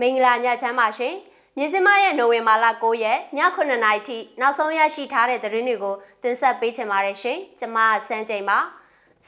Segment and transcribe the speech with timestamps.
[0.00, 1.14] မင်္ဂလာညချမ်းပါရှင်
[1.56, 7.78] မြင်းစမရဲ့နိုဝင်ဘာလ9ရက်ည9နာရီထိနောက်ဆုံးရရှိထားတဲ့သတင်းတွေကိုတင်ဆက်ပေးချင်ပါတယ်ရှင်ကျွန်မ
[8.08, 8.58] စန်းချိန်ပါ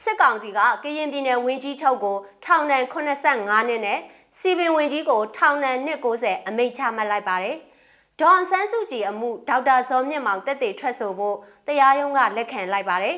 [0.01, 3.99] စစ်ကောင်စီကကရင်ပြည်နယ်ဝင်းကြီးချုပ်ကိုထောင်ဒဏ်85နှစ်နဲ့
[4.39, 7.57] စီပင်ဝင်းကြီးကိုထောင်ဒဏ်290အမိန့်ချမှတ်လိုက်ပါတယ်
[8.21, 11.37] ဒေါန်ဆန်းစုကြည်အမှုဒေါက်တာဇော်မြင့်မောင်တက်တေထွက်ဆိုဖို့
[11.67, 13.17] တရားရုံးကလက်ခံလိုက်ပါတယ်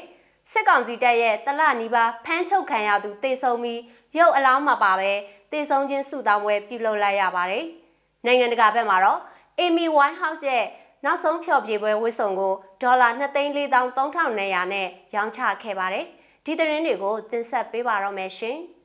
[0.52, 3.82] စစ်ကောင်စီတပ်ရဲ့တလနီးပါးဖမ်းချုပ်ခံရသူတေဆုံပြီး
[4.18, 5.12] ရုပ်အလောင်းမှာပါပဲ
[5.52, 7.66] တေဆုံးချင်းစုတောင်းပွဲပြုလုပ်လိုက်ရပါတယ်။
[8.26, 9.20] နိုင်ငံတကာဘက်မှာတော့
[9.62, 10.66] Amy Winehouse ရဲ့
[11.06, 14.36] နောက်ဆုံးဖျော်ဖြေပွဲဝစ်စုံကိုဒေါ်လာ2,43,200
[14.74, 16.06] နဲ့ရောင်းချခဲ့ပါတယ်။
[16.46, 18.58] ဒီသတင်းတွေကိုတင်ဆက်ပေးပါတော့မယ်ရှင်။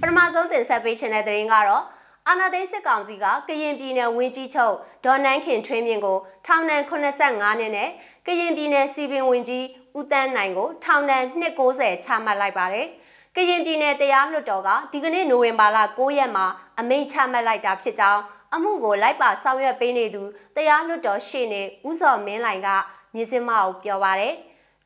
[0.00, 1.84] ပထမဆုံးတင်ဆက်ပေးချင်တဲ့သတင်းကတော့
[2.28, 4.74] အာနာသိန်းစစ်ကောင်စီကကရင်ပြည်နယ်ဝင်းကြီးချုပ်
[5.04, 7.88] ဒေါ်နန်းခင်ထွေးမြင့်ကိုထောင်ဒဏ်85နှစ်နဲ့
[8.26, 9.64] ကရင်ပြည်နယ်စီပင်ဝင်းကြီး
[9.98, 12.86] ဦးတန်းနိုင်ကိုထောင်ဒဏ်290ချမှတ်လိုက်ပါတယ်။
[13.40, 16.46] ကရင်ပြည်နယ်တရားလွှတ်တော်ကဒီကနေ့နိုဝင်ဘာလ9ရက်မှာ
[16.80, 18.22] အမိန့်ချမှတ်လိုက်တာဖြစ်ကြောင်း
[18.54, 20.22] အမှုကိုလိုက်ပါဆောင်ရွက်ပေးနေသူ
[20.56, 22.68] တရားလွှတ်တော်ရှေ့နေဦးစောမင်းလိုင်က
[23.14, 24.34] မြစ်စမအောင်ပြောပါရယ်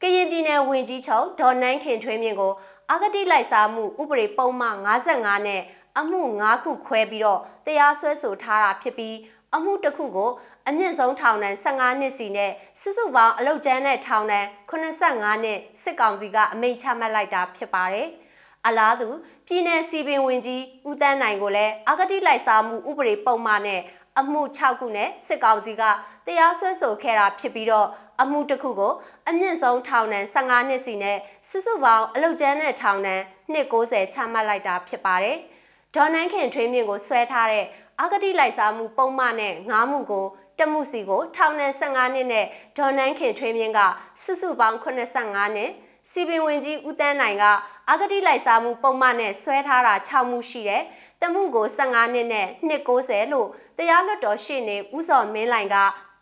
[0.02, 2.52] ကရင်ပြည်နယ်ဝင်ကြီးချုပ်ဒေါ်နန်းခင်ထွေးမြင့်ကို
[2.90, 5.60] အာဂတိလိုက်စားမှုဥပဒေပုံမှန်55နဲ့
[5.98, 9.16] အမှု9ခုခွဲပြီးတော့တရားစွဲဆိုထားတာဖြစ်ပြီး
[9.54, 10.30] အမှုတစ်ခုကို
[10.68, 18.08] အမြင့်ဆုံးထောင်ဒဏ်15နှစ်စီနဲ့စုစုပေါင်းအလုတ်ကျန်းတဲ့ထောင်ဒဏ်85နှစ်စစ်ကောင်စီကအမိန့်ချမှတ်လိုက်တာဖြစ်ပါတယ်။
[18.66, 19.08] အလားတူ
[19.46, 23.80] ပြည်내စီပင်ဝင်ကြီးဦးတန်းနိုင်ကိုလည်းအဂတိလိုက်စားမှုဥပဒေပုံမှန်နဲ့
[24.18, 25.82] အမှု6ခုနဲ့စစ်ကောင်စီက
[26.26, 27.88] တရားစွဲဆိုခဲ့တာဖြစ်ပြီးတော့
[28.22, 28.92] အမှုတစ်ခုကို
[29.28, 31.18] အမြင့်ဆုံးထောင်ဒဏ်15နှစ်စီနဲ့
[31.48, 33.22] စုစုပေါင်းအလုတ်ကျန်းတဲ့ထောင်ဒဏ်
[33.54, 35.36] 290ချမှတ်လိုက်တာဖြစ်ပါတယ်။
[35.94, 37.64] ဒေါ်နန်းခင်ထွေးမြင့်ကိုဆွဲထားတဲ့
[38.00, 40.26] အဂတိလိုက်စားမှုပုံမှန်နဲ့ငားမှုကို
[40.58, 42.46] တမှုစီကိုထောင်ဒဏ်15နှစ်နဲ့
[42.78, 43.80] ဒေါ်နန်းခင်ထွေးမြင့်က
[44.22, 45.70] စုစုပေါင်း85နှစ်
[46.10, 47.44] စီပင်ဝင်ကြီးဦးတန်းနိုင်က
[47.90, 50.82] အဂတိလိုက်စားမှုပုံမှန်နဲ့ဆွဲထားတာ6မှုရှိတယ်။
[51.20, 55.76] တမှုကို15နှစ်နဲ့290လို့တရားလွှတ်တော်ရှေ့နေဦးစောမင်းလိုင်က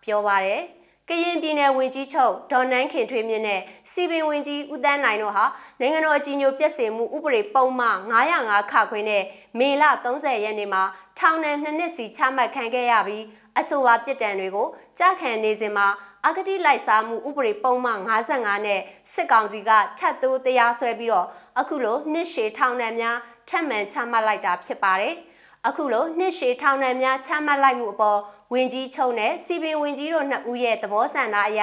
[0.04, 0.62] ပြောပါရယ်။
[1.08, 3.60] ကရင်ပြည်နယ်ဝင်ကြီးချုပ်ဒေါ်နန်းခင်ထွေးမြင့်နဲ့
[3.92, 5.44] စီပင်ဝင်ကြီးဦးတန်းနိုင်တို့ဟာ
[5.80, 9.22] နိုင်ငံတော်အကြီးအကျယ်ပြည့်စုံမှုဥပဒေပုံမှန်905ခခွင်းနဲ့
[9.58, 10.82] မေလ30ရက်နေ့မှာ
[11.18, 13.24] ထောင်ဒဏ်2နှစ်စီချမှတ်ခံခဲ့ရပြီး
[13.58, 15.86] အဆိုပါပြစ်ဒဏ်တွေကိုကြားခံနေစဉ်မှာ
[16.26, 18.80] အဂတိလိုက်စားမှုဥပဒေပုံမှန်55နဲ့
[19.12, 21.26] စစ်ကောင်စီကထပ်တိုးတရားစွဲပြီးတော့
[21.60, 23.16] အခုလိုနှစ်ရှည်ထောင်ဒဏ်များ
[23.48, 25.14] ထပ်မံချမှတ်လိုက်တာဖြစ်ပါတယ်။
[25.68, 28.20] အခုလိုနှစ်ရှည်ထောင်ဒဏ်များချမှတ်လိုက်မှုအပေါ်
[28.52, 31.60] ဝင်ကြီးချုပ်နဲ့စီပင်ဝင်ကြီးတို့နှစ်ဦးရဲ့သဘောဆန္ဒအရ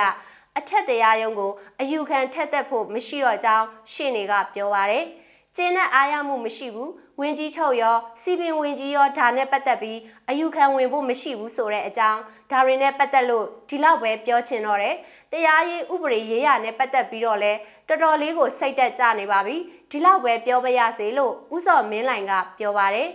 [0.57, 1.51] အထက်တရားရုံးကို
[1.81, 5.06] အယူခံထက်သက်ဖို့မရှိတော့ကြောင်းရှင်းနေကပြောပါရယ်။
[5.55, 9.99] ကျင်းနဲ့အားရမှုမရှိဘူးဝင်းကြီးချုပ်ရောစီပင်ဝင်းကြီးရောဒါနဲ့ပတ်သက်ပြီး
[10.29, 12.19] အယူခံဝင်ဖို့မရှိဘူးဆိုတဲ့အကြောင်း
[12.51, 14.95] ဒါတွေနဲ့ပတ်သက်လို့ဒီလောက်ပဲပြောချင်တော့တယ်
[15.31, 17.51] တရားရေးဥပဒေရေးရနဲ့ပတ်သက်ပြီးတော့လဲ
[17.87, 19.55] တော်တော်လေးကိုစိတ်တက်ကြနေပါပြီ
[19.91, 23.09] ဒီလောက်ပဲပြောပါရစေလို့ဥစော်မင်းလိုင်ကပြောပါတယ်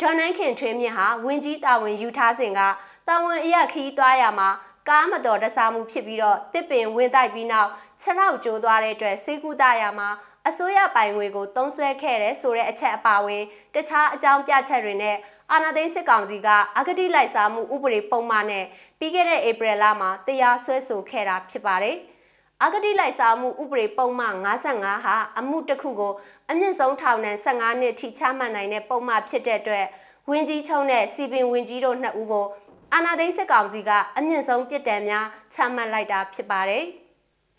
[0.00, 2.60] ဒေါ်နန်းခင်ထွေးမြင့်ဟာဝင်းကြီးတာဝန်ယူထားစဉ်က
[3.08, 4.48] တာဝန်အရခီးသွားရမှာ
[4.88, 7.70] ကားမတော်တဆမှုဖြစ်ပြီးတော့တစ်ပင်ဝင်တိုက်ပြီးနောက်
[8.00, 10.08] ခြေထောက်ကျိုးသွားတဲ့အတွက်စေကူတာရမှာ
[10.48, 13.42] အစိုးရပိုင်ငွေကိုတုံးဆွဲခဲ့တဲ့ဆိုတဲ့အချက်အပါအဝင်
[13.74, 15.16] တခြားအကြောင်းပြချက်တွေနဲ့
[15.52, 16.48] အာဏာသိမ်းစစ်ကောင်စီက
[16.78, 18.64] အဂတိလိုက်စားမှုဥပဒေပုံမှန်နဲ့
[18.98, 21.96] ပြီးခဲ့တဲ့ဧပြီလမှာတရားစွဲဆိုခဲ့တာဖြစ်ပါတယ်။
[22.62, 26.12] အဂတိလိုက်စားမှုဥပဒေပုံမှန်55ဟာအမှုတစ်ခုကို
[26.50, 29.86] အမြင့်ဆုံးထောင်ဒဏ်15နှစ်ထိချမှတ်နိုင်တဲ့ပုံမှန်ဖြစ်တဲ့အတွက်
[30.30, 32.46] ဝင်းကြီးချုံနဲ့စီပင်ဝင်းကြီးတို့နှစ်ဦးကို
[32.92, 36.86] အာဏာသိမ်းစစ်ကောင်စီကအမြင့်ဆုံးပြစ်ဒဏ်များချမှတ်လိုက်တာဖြစ်ပါတယ်။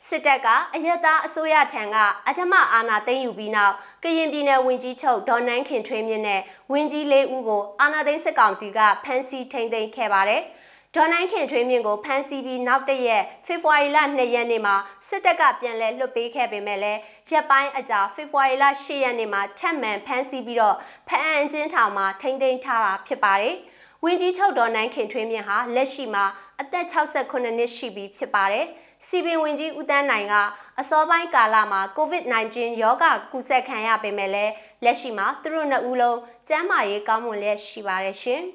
[0.08, 1.96] စစ်တပ်ကအယက်သားအစိုးရထံက
[2.28, 6.42] အထမအာဏာသိမ်းယူပြီးနောက်ကရင်ပြည်နယ်ဝင်ကြီးချုပ်ဒေါ်နန်းခင်ထွေးမြင့်နဲ့
[6.72, 10.42] ဝင်ကြီးလေးဦးကိုအာဏာသိမ်းစစ်ကောင်စီကဖမ်းဆီးထိန်းသိမ်းခဲ့ပါတယ်။
[10.96, 14.76] ဒေါ်နန်းခင်ထွေးမြင့်ကိုဖမ်းဆီးပြီးနောက်တရက်ဖေဖော်ဝါရီလ2ရက်နေ့မှာ
[15.08, 17.00] စစ်တပ်ကပြန်လည်လွှတ်ပေးခဲ့ပေမဲ့လည်း
[17.32, 20.76] ရက်ပိုင်းအကြာဖေဖော်ဝါရီလ10ရက်နေ့မှာထပ်မံဖမ်းဆီးပြီးတော့
[21.08, 23.56] ဖမ်းအံကျင်းထောင်မှာထိန်းသိမ်းထားတာဖြစ်ပါတယ်။
[24.04, 26.26] ဝင်းကြီးချုပ်ဒေါ်နန်းခင်ထွေးမြင့်ဟာလက်ရှိမှာ
[26.62, 28.68] အသက်68နှစ်ရှိပြီဖြစ်ပါတယ်။
[29.08, 30.34] စီပင်ဝင်ကြီးဦးတန်းနိုင်က
[30.80, 34.54] အစောပိုင်းကာလမှာ COVID-19 ရောဂါကူးစက်ခံရပေမဲ့လည်း
[34.84, 36.18] လက်ရှိမှာသူတို့နှစ်ဦးလုံး
[36.48, 38.42] ကျန်းမာရေးကောင်းမွန်လျက်ရှိပါတယ်ရှင်။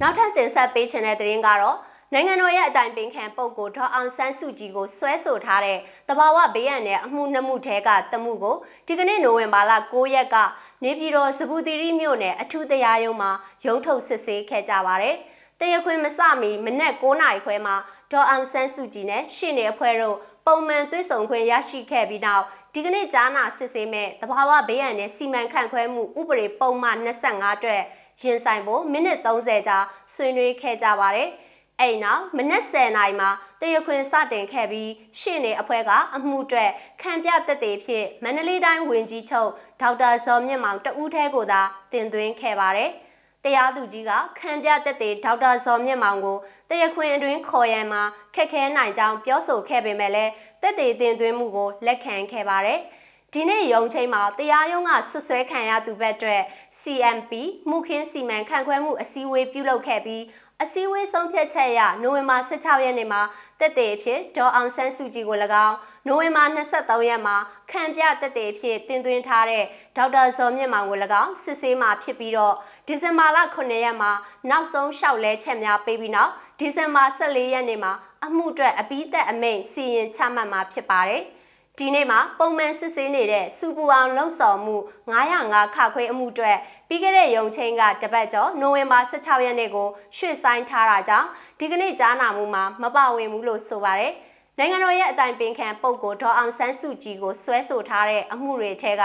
[0.00, 1.78] နောက်ထပ်တင်ဆက်ပေးချင်တဲ့သတင်းကတော့
[2.12, 8.56] နိုင်ငံတော်ရဲ့အတိုင်ပင်ခံပုဂ္ဂိုလ်ဒေါအောင်ဆန်းစုကြည်ကိုဆွဲဆိုထားတဲ့တဘာဝဘေးရန်နဲ့အမှုနှမှုထဲကတမှုကို
[8.86, 10.36] ဒီကနေ့နိုဝင်ဘာလ9ရက်က
[10.84, 13.30] နေပြည်တော်စပူတီရီမြို့နယ်အထူးတရားရုံးမှာ
[13.66, 15.16] ရုံးထုတ်စစ်ဆေးခဲ့ကြပါတယ်။
[15.60, 17.74] တရခွင်မစမီမနက်9နာရီခွဲမှာ
[18.12, 20.16] ဒေါ်အောင်ဆန်းစုကြည်နဲ့ရှေ့နေအဖွဲ့တို့
[20.46, 22.44] ပုံမှန်တွေ့ဆုံခွင့်ရရှိခဲ့ပြီးနောက်
[22.74, 27.82] ဒီကနေ့ကြားနာစစ်ဆေးမဲ့တဘာဝဘေးရန်နဲ့စီမံခန့်ခွဲမှုဥပဒေပုံမှန်25အတွက်
[28.22, 29.78] ရင်ဆိုင်ဖို့မိနစ်30ကြာ
[30.14, 31.28] ဆွေးနွေးခဲ့ကြပါတယ်။
[31.80, 33.30] အဲ့နောက်မနက်10:00နာရီမှာ
[33.60, 36.70] တရခွင်စတင်ခဲ့ပြီးရှင်းနေအဖွဲ့ကအမှုအတွက်
[37.02, 39.50] ခံပြတက်တေဖြစ်မန္တလေးတိုင်းဝင်ကြီးချုပ်
[39.80, 41.60] ဒေါက်တာဇော်မြင့်မောင်တဦးထဲကိုသာ
[41.92, 42.90] တင်သွင်းခဲ့ပါတယ်။
[43.44, 46.38] တရားသူကြီးကခံပြတက်တေဒေါက်တာဇော်မြင့်မောင်ကို
[46.70, 48.02] တရခွင်အတွင်းခေါ်ရန်မှာ
[48.34, 52.80] ခက်ခဲနိုင်ကြောင်းပြောဆိုခဲ့ပေမဲ့လည်းတက်တေတင်သွင်းမှုကိုလက်ခံခဲ့ပါတယ်။
[53.34, 56.42] ဒီနေ့ရုံချိန်မှာတရားရုံးကဆွဆွဲခံရသူဘက်အတွက်
[56.80, 57.32] CMP
[57.68, 60.24] မှုခင်းစီမံခန့်ခွဲမှုအစည်းအဝေးပြုလုပ်ခဲ့ပြီး
[60.62, 63.22] အစည်းအဝေးဆုံးဖြတ်ချက်အရနိုဝင်ဘာ16ရက်နေ့မှာ
[63.60, 65.36] တက်တဲ့အဖြစ်ဒေါ်အောင်ဆန်းစုကြည်ကို၎
[65.66, 65.76] င်း
[66.06, 67.36] နိုဝင်ဘာ23ရက်မှာ
[67.70, 69.64] ခံပြတက်တဲ့အဖြစ်တင်သွင်းထားတဲ့
[69.96, 72.54] ဒေါက်တာဇော်မြင့်မောင်ကို၎င်းစစ်ဆေးမှာဖြစ်ပြီးတော့
[72.86, 74.12] ဒီဇင်ဘာလ9ရက်မှာ
[74.50, 77.92] နောက်ဆုံးလျှောက်လဲချက်များပေးပြီးနောက်ဒီဇင်ဘာ14ရက်နေ့မှာ
[78.24, 81.24] အမှုအတွက်အပိသက်အမိန့်စီရင်ချမှတ်မှာဖြစ်ပါတယ်။
[81.78, 84.76] ဒီနေ့မှာပုံမှန်စစ်ဆေးနေတဲ့စူပူအောင်လှုံ့ဆော်မှု
[85.12, 86.56] 905ခခွေအမှုအတွက်
[86.88, 91.28] ပြီးခဲ့တဲ့ရုံချင်းကတပတ်ကျော်နိုဝင်ဘာ16ရက်နေ့ကိုရွှေ့ဆိုင်းထားတာကြောင့်
[91.58, 94.12] ဒီကနေ့ကြားနာမှုမှာမပါဝင်ဘူးလို့ဆိုပါတယ်။
[94.58, 99.02] နိုင်ငံတော်ရဲ့အတိုင်ပင်ခံပုဂ္ဂိုလ်ဒေါ်အောင်ဆန်းစုကြည်ကိုဆွဲဆိုထားတဲ့အမှုတွေထဲက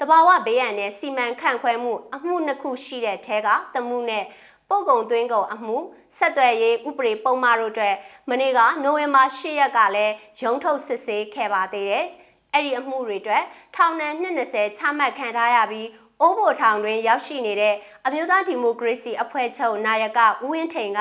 [0.00, 4.24] တဘာဝဘေးရန်နဲ့စီမံခန့်ခွဲမှုအမှုနှစ်ခုရှိတဲ့ထဲကတမှုနဲ့
[4.68, 5.76] ပုတ်ကုံသွင်းကုန်အမှု
[6.18, 7.94] ဆက်သွယ်ရေးဥပဒေပုံမှန်တို့အတွက်
[8.30, 12.04] မနေ့ကနိုဝင်ဘာ10ရက်ကလည်းရုံးထုတ်စစ်ဆေးခဲ့ပါသေးတယ်။
[12.52, 13.44] အဲ့ဒီအမှုတွေအတွက်
[13.76, 15.88] ထောင်ဒဏ်20ချမှတ်ခံထားရပြီး
[16.20, 17.74] အိုးဘိုထောင်တွင်ရောက်ရှိနေတဲ့
[18.06, 21.00] အမျိုးသားဒီမိုကရေစီအဖွဲ့ချုပ်နာယကဦးဝင်းထိန်က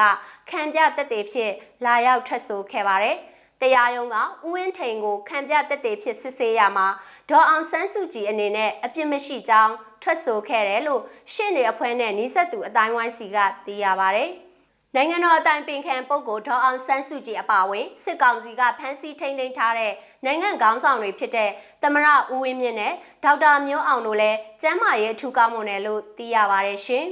[0.49, 1.51] ခံပြတက်တဲ့ဖြစ်
[1.85, 3.17] လာရောက်ထွက်ဆိုခဲ့ပါတယ်။
[3.61, 6.87] တရားရုံးကဦးဝင်းထိန်ကိုခံပြတက်တဲ့ဖြစ်စစ်ဆေးရမှာ
[7.29, 9.73] ဒေါ်အောင်ဆန်းစုကြည်အနေနဲ့အပြစ်မရှိကြောင်း
[10.03, 11.01] ထွက်ဆိုခဲ့တယ်လို့
[11.33, 14.25] ရှင်းနေအဖွဲ့နဲ့နီးစပ်သူအတိုင်းဝိုင်းစီကသိရပါဗျ။
[14.95, 19.93] နိုင်ငံတော်အတိုင်ပင်ခံပုဂ္ဂိုလ်ဒေါ်အောင်ဆန်းစုကြည်အပါအဝင်စစ်ကောင်စီကဖမ်းဆီးထိန်းသိမ်းထားတဲ့
[20.25, 21.49] နိုင်ငံခေါင်းဆောင်တွေဖြစ်တဲ့
[21.83, 22.93] သမရဦးဝင်းမြင့်နဲ့
[23.23, 27.05] ဒေါက်တာမျိုးအောင်တို့လည်းကျမ်းမာရေးအထူးကောင်းမွန်တယ်လို့သိရပါတယ်ရှင်။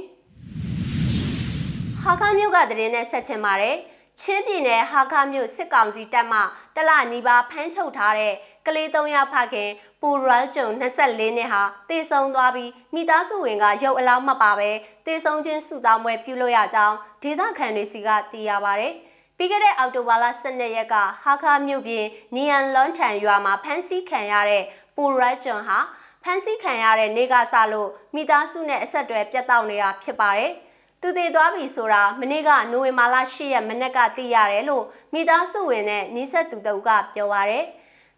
[2.02, 3.76] ဟာခါမျိုးကတည်းနဲ့ဆက်ချင်ပါတယ်။
[4.20, 6.40] ချင်းပြည်နယ်ဟာခမြို့စစ်ကောင်စီတပ်မှ
[6.76, 8.34] တလနီးပါးဖမ်းချုပ်ထားတဲ့
[8.66, 9.70] ကလေး၃ယောက်ဖခင်
[10.00, 14.70] ပူရယ်ကျုံ24နှစ်ဟာတေဆုံးသွားပြီးမိသားစုဝင်ကရုပ်အလောင်းမပါပဲ
[15.06, 18.86] တေဆုံးချင်းစုတောင်းပွဲပြုလုပ်ရကြောင်းဒေသခံတွေစီကသိရပါဗျ။
[19.36, 22.04] ပြီးခဲ့တဲ့အောက်တိုဘာလ12ရက်ကဟာခမြို့ပြင်
[22.34, 24.62] နီယန်လွန်ထန်ရွာမှာဖမ်းဆီးခံရတဲ့
[24.96, 25.78] ပူရယ်ကျုံဟာ
[26.22, 30.52] ဖမ်းဆီးခံရတဲ့နေကစားလို့မိသားစုနဲ့အဆက်အသွယ်ပြတ်တောက်နေတာဖြစ်ပါတယ်။
[31.08, 37.64] သူတည်သွားပြီဆိုတာမနေ့ကနိုဝင်ဘာလ10ရက်မနက်ကသိရတယ်လို့မိသားစုဝင်နဲ့နီးစပ်သူတို့ကပြောပါရယ်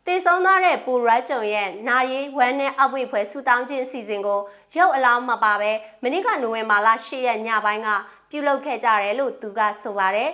[0.06, 4.40] တည်ဆုံးသွားတဲ့ပူရတ်ကြုံရဲ့နာရီဝမ်းနဲ့အပွေဖွဲဆူတောင်းခြင်းအစီအစဉ်ကို
[4.76, 7.88] ရုပ်အလောင်းမပါပဲမနေ့ကနိုဝင်ဘာလ10ရက်ညပိုင်းက
[8.30, 10.30] ပြုလုပ်ခဲ့ကြတယ်လို့သူကဆိုပါရယ်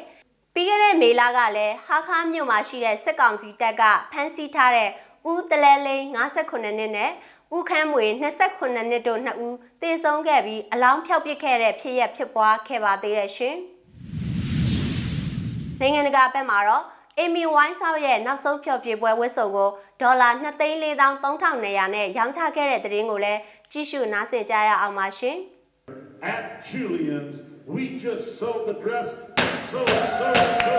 [0.54, 4.90] ပြီးခဲ့တဲ့မေလကလည်းဟာခါမြို့မှာရှိတဲ့စစ်ကောင်စီတပ်ကဖမ်းဆီးထားတဲ့
[5.32, 7.10] ဦးတလဲလိန်58နှစ်နဲ့
[7.52, 13.56] ဦးခမ်းမွေ28နှစ်တို့နှစ်ဦးတေဆုံးခဲ့ပြီးအလောင်းဖျောက်ပစ်ခဲ့တဲ့ဖြစ်ရပ်ဖြစ်ပွားခဲ့ပါသေးတယ်ရှင်။
[15.81, 16.85] နိုင်ငံတကာဘက်မှာတော့
[17.19, 19.70] အီမီဝိုင်းဆောက်ရဲ့နောက်ဆုံးဖျော်ဖြေပွဲဝတ်စုံကို
[20.00, 23.41] ဒေါ်လာ2,4300နဲ့ရောင်းချခဲ့တဲ့သတင်းကိုလည်း
[23.73, 25.37] ကြည့်ရှုနားဆင်ကြရအောင်ပါရှင်။
[26.35, 27.37] At Julian's
[27.75, 29.08] we just sold the dress
[29.69, 29.81] so
[30.17, 30.29] so
[30.62, 30.75] so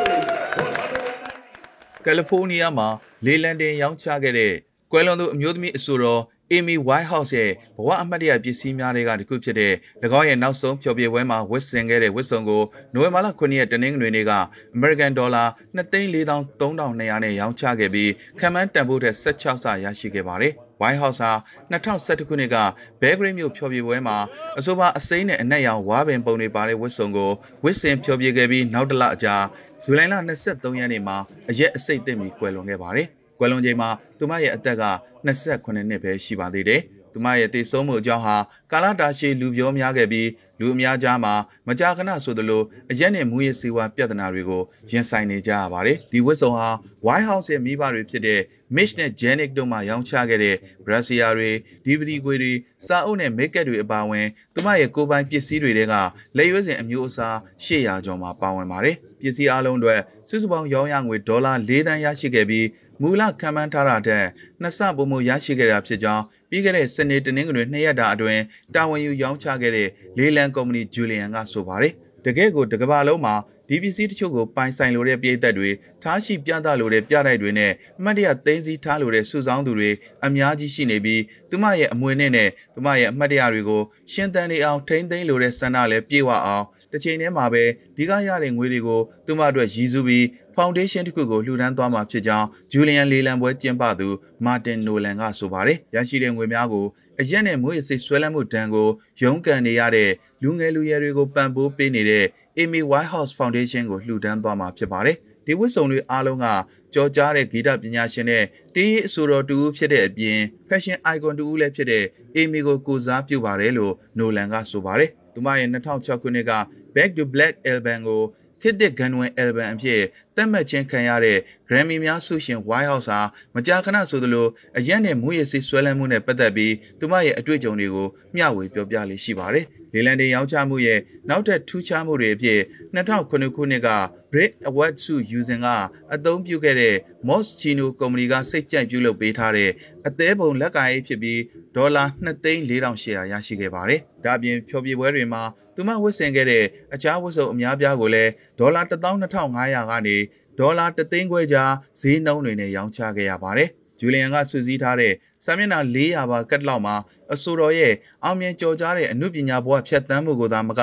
[2.06, 2.88] ကယ်လီဖိုးနီးယားမှာ
[3.26, 4.54] လေလံတင်ရောင်းချခဲ့တဲ့
[4.92, 6.22] ကွယ်လွန်သူအမျိုးသမီးအဆိုတော်
[6.52, 9.74] Amy Winehouse ရဲ့ဘဝအမှတ်တရပစ္စည်းများတွေကတစ်ခုဖြစ်တဲ့၎
[10.20, 12.64] င်းရဲ့နောက်ဆုံးဖျော်ဖြေပွဲမှာဝတ်ဆင်ခဲ့တဲ့ဝတ်စုံကို
[12.94, 14.34] နိုဝင်ဘာလ9ရက်တနင်္ဂနွေနေ့က
[14.76, 15.48] American Dollar
[15.78, 21.32] 2,4300နဲ့ရောင်းချခဲ့ပြီးခံမှန်းတန်ဖိုးတဲ့16ဆရရှိခဲ့ပါတယ်။ White House ဟာ
[21.72, 22.56] 2011ခုနှစ်က
[23.02, 24.18] ဘဲဂရိတ်မြို့ဖျော်ဖြေပွဲမှာ
[24.58, 27.32] အဆိုပါအစိမ်းနဲ့အနက်ရောင်ဝါပင်ပုံတွေပါတဲ့ဝတ်စုံကို
[27.64, 29.36] ဝတ်ဆင်ဖျော်ဖြေခဲ့ပြီးနောက်တစ်လအကြာ
[29.84, 30.16] ဇူလိုင်လ
[30.50, 31.18] 23ရက်နေ့မှာ
[31.50, 33.08] အရက်အစိတ်သိမ့်ပြီးကွယ်လွန်ခဲ့ပါတယ်။
[33.40, 34.84] ကွယ်လွန်ချိန်မှာသူမရဲ့အသက်က
[35.28, 36.82] 28နှစ်ပဲရှိပါသေးတယ်။
[37.14, 38.38] သူမရဲ့တည်ဆုံးမှုအကြောင်းဟာ
[38.72, 40.30] ကာလတာရှည်လူပြောများခဲ့ပြီး
[40.60, 41.34] လူအများကြားမှာ
[41.68, 46.70] မကြာခဏဆိုသလိုအရက်နဲ့မူရစေဝါပြဿနာတွေကိုရင်ဆိုင်နေကြရပါတယ်။ဒီဝတ်စုံဟာ
[47.06, 48.40] White House ရဲ့မိဘတွေဖြစ်တဲ့
[48.76, 50.56] Mitch နဲ့ Janik တို့မှရောင်းချခဲ့တဲ့
[50.86, 51.50] brassiere တွေ
[51.86, 52.54] DVD ခွေတွေ
[52.88, 55.94] စာအုပ်နဲ့ makeup တွေအပါအဝင်သူမရဲ့ကိုယ်ပိုင်ပစ္စည်းတွေထဲက
[56.38, 59.96] လက်ရွေးစင်အမျိုးအစား800ကျော်မှပါဝင်ပါတယ်။ပစ္စည်းအလုံးတွေ
[60.30, 62.68] စုစုပေါင်းရောင်းရငွေဒေါ်လာ၄သန်းရရှိခဲ့ပြီး
[63.02, 64.26] မူလခံမှန်းထားတာတဲ့
[64.62, 68.42] နှစ်ဆပုံမှုရရှိခဲ့တာဖြစ်ကြောင်းပြီးခဲ့တဲ့စနေတနင်္ဂနွေနှစ်ရက်တာအတွင်း
[68.76, 71.94] တာဝန်ယူရောင်းချခဲ့တဲ့လေလံကုမ္ပဏီဂျူလီယန်ကဆိုပါတယ်
[72.26, 73.36] တကယ့်ကိုတကဘာလုံးမှာ
[73.70, 75.70] ဒီပစ္စည်းတချို့ကိုပိုင်ဆိုင်လိုတဲ့ပြည်သက်တွေ
[76.04, 79.90] ထားရှိပြသလိုတဲ့ပြတိုက်တွေနဲ့အမှတ်တရသိမ်းစည်းထားလိုတဲ့စုဆောင်းသူတွေ
[80.26, 86.66] အများကြီးရှိနေပြီးသူမရဲ့အမွေနဲ့နဲ့သူမရဲ့အမှတ်တရတွေကိုရှင်းတန်နေအောင်ထိမ့်သိမ်းလိုတဲ့ဆန္ဒလည်းပြေဝအောင်
[86.96, 87.64] တစ်ချိန်တည်းမှာပဲ
[87.98, 90.26] ဒီကရတဲ့ငွေတွေကိုသူမအတွက်ရည်စူးပြီး
[90.56, 94.08] ဖောင်ဒေးရှင်းတစ်ခုကိုလှူဒန်းသွားမှာဖြစ်ကြောင်းဂျူလီယန်လေလံပွဲကျင်းပသူ
[94.46, 96.86] မာတင်နိုလန်ကဆိုပါတယ်။ရရှိတဲ့ငွေများကို
[97.20, 98.90] အရက်နဲ့မွေးစိတ်ဆွဲလန်းမှုဒဏ်ကို
[99.22, 100.12] ရုန်းကန်နေရတဲ့
[100.44, 102.26] လူငယ်လူရွယ်တွေကိုပံ့ပိုးပေးနေတဲ့
[102.62, 106.46] Amy Whitehouse Foundation ကိုလှူဒန်းသွားမှာဖြစ်ပါတယ်။ဒီဝတ်စုံတွေအားလုံးက
[106.94, 108.44] ကြော်ကြားတဲ့ဂီတပညာရှင်နဲ့
[108.76, 112.06] တေးရေးအဆိုတော်တူဦးဖြစ်တဲ့အပြင် fashion icon တူဦးလည်းဖြစ်တဲ့
[112.38, 116.52] Amy ကိုကိုစားပြုပါတယ်လို့ Nolan ကဆိုပါတယ်။သူမရဲ့2006ခုနှစ်က
[116.95, 118.21] Back to Black album ကို
[118.61, 120.03] ခေတ်သစ်ဂန်ဝင် album အဖြစ်
[120.36, 121.38] သတ်မှတ်ခြင်းခံရတဲ့
[121.68, 123.20] Grammy များဆုရှင် Whitehouse ဟာ
[123.56, 131.00] မကြာခဏဆိုသလိုအရက်နဲ့မူရည်စိဆွဲလန်းမှုနဲ့ပတ်သက်ပြီးသူမရဲ့အတွေ့အကြုံတွေကိုမျှဝေပြောပြလေးရှိပါတယ်။လေလံတင်ရောင်းချမှုရဲ့
[131.30, 132.60] နောက်ထပ်ထူးခြားမှုတွေအဖြစ်
[132.96, 133.90] 2009ခုနှစ်က
[134.32, 135.68] Brit Award ဆုယူစဉ်က
[136.14, 136.96] အသုံးပြုခဲ့တဲ့
[137.28, 139.72] Moschino ကုမ္ပဏီကစိတ်ကြိုက်ပြုလုပ်ပေးထားတဲ့
[140.08, 141.42] အသေးပုံလက်ကားရေးဖြစ်ပြီး
[141.76, 145.44] ဒေါ်လာ2,4800ရရှိခဲ့ပါတယ်။ဒါ့အပြင်ဖျော်ဖြေပွဲတွေမှာ
[145.76, 146.64] သူမဝတ်ဆင်ခဲ့တဲ့
[146.94, 150.16] အခြားဝတ်စုံအများပြားကိုလည်းဒေါ်လာ12,500ကနေ
[150.60, 151.72] ဒေါ်လာ3သိန်းခွဲကြား
[152.02, 153.70] ဈေးနှုန်းတွေနဲ့ရောင်းချခဲ့ရပါတယ်။
[154.00, 155.14] ဂျူလီယန်ကစုစည်းထားတဲ့
[155.46, 156.96] စာမျက်နှာ400ပါကတ်လောက်မှာ
[157.34, 157.94] အဆိုတော်ရဲ့
[158.24, 160.82] အောင်မြင်ကျော်ကြားတဲ့အမှုပညာဘဝဖြတ်သန်းမှုကိုသာမက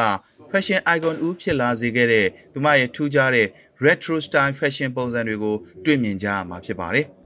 [0.50, 3.47] fashion icon ဦးဖြစ်လာစေခဲ့တဲ့သူမရဲ့ထူးခြားတဲ့
[3.85, 7.07] retro style fashion ပုံစံတွေကိုတွေ့မြင်ကြရမှာဖြစ်ပါတယ်။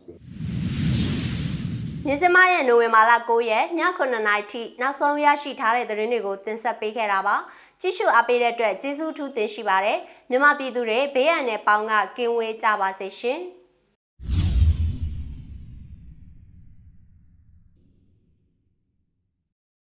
[2.07, 7.37] မြစမရဲ့နိုဝင်ဘာလ9ရက်ည9:00နာရီထိနောက်ဆုံးရရှိထားတဲ့သတင်းတွေကိုတင်ဆက်ပေးခဲ့တာပါ
[7.81, 9.99] ကြည့်ရှုအားပေးတဲ့အတွက်ကျေးဇူးထူးတင်ရှိပါတယ်
[10.31, 13.41] မြမပြည်သူတွေဘေးရန်နဲ့ပေါင်းကကင်းဝေးကြပါစေရှင်